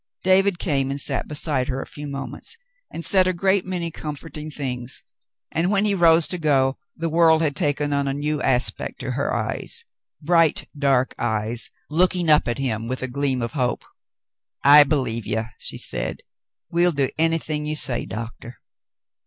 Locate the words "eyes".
9.31-9.85, 11.19-11.69